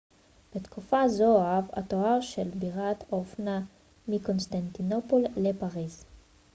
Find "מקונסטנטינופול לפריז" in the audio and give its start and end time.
4.07-6.05